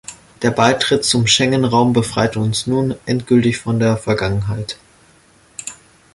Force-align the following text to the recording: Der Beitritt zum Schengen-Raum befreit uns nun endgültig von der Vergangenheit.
Der 0.41 0.49
Beitritt 0.49 1.05
zum 1.05 1.27
Schengen-Raum 1.27 1.93
befreit 1.93 2.35
uns 2.35 2.65
nun 2.65 2.95
endgültig 3.05 3.57
von 3.59 3.77
der 3.79 3.97
Vergangenheit. 3.97 4.79